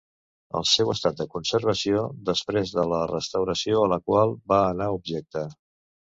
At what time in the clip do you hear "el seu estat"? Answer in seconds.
0.59-1.19